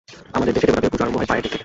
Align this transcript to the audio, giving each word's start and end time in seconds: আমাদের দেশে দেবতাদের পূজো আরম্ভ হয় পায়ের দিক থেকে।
আমাদের 0.35 0.53
দেশে 0.55 0.67
দেবতাদের 0.67 0.91
পূজো 0.91 1.03
আরম্ভ 1.05 1.17
হয় 1.19 1.27
পায়ের 1.29 1.41
দিক 1.43 1.49
থেকে। 1.53 1.59